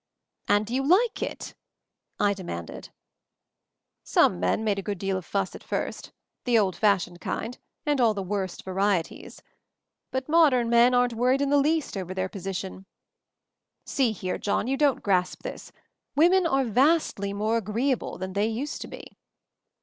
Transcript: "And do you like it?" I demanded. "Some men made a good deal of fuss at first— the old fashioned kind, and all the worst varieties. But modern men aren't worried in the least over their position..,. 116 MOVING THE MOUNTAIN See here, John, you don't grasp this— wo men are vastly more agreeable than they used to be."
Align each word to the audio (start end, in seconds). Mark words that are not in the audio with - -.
"And 0.47 0.65
do 0.65 0.73
you 0.73 0.81
like 0.83 1.21
it?" 1.21 1.53
I 2.19 2.33
demanded. 2.33 2.89
"Some 4.03 4.39
men 4.39 4.63
made 4.63 4.79
a 4.79 4.81
good 4.81 4.97
deal 4.97 5.15
of 5.15 5.25
fuss 5.27 5.53
at 5.53 5.63
first— 5.63 6.11
the 6.45 6.57
old 6.57 6.75
fashioned 6.75 7.21
kind, 7.21 7.59
and 7.85 8.01
all 8.01 8.15
the 8.15 8.23
worst 8.23 8.63
varieties. 8.63 9.43
But 10.09 10.27
modern 10.27 10.71
men 10.71 10.95
aren't 10.95 11.13
worried 11.13 11.39
in 11.41 11.51
the 11.51 11.57
least 11.59 11.95
over 11.95 12.15
their 12.15 12.29
position..,. 12.29 12.87
116 13.85 14.05
MOVING 14.07 14.07
THE 14.07 14.07
MOUNTAIN 14.07 14.15
See 14.15 14.25
here, 14.25 14.37
John, 14.39 14.65
you 14.67 14.77
don't 14.77 15.03
grasp 15.03 15.43
this— 15.43 15.71
wo 16.15 16.29
men 16.29 16.47
are 16.47 16.65
vastly 16.65 17.31
more 17.31 17.57
agreeable 17.57 18.17
than 18.17 18.33
they 18.33 18.47
used 18.47 18.81
to 18.81 18.87
be." 18.87 19.15